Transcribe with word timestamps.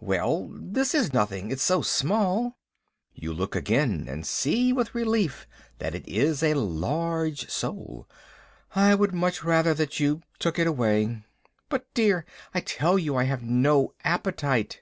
"Well, 0.00 0.48
this 0.54 0.94
is 0.94 1.12
nothing, 1.12 1.50
it 1.50 1.60
is 1.60 1.62
so 1.62 1.82
small." 1.82 2.56
You 3.12 3.30
look 3.34 3.54
again, 3.54 4.06
and 4.08 4.24
see 4.24 4.72
with 4.72 4.94
relief 4.94 5.46
that 5.80 5.94
it 5.94 6.08
is 6.08 6.42
a 6.42 6.54
large 6.54 7.50
sole. 7.50 8.08
"I 8.74 8.94
would 8.94 9.12
much 9.12 9.44
rather 9.44 9.74
that 9.74 10.00
you 10.00 10.22
took 10.38 10.58
it 10.58 10.66
away." 10.66 11.24
"But, 11.68 11.92
dear" 11.92 12.24
"I 12.54 12.60
tell 12.60 12.98
you 12.98 13.16
I 13.16 13.24
have 13.24 13.42
no 13.42 13.92
appetite." 14.02 14.80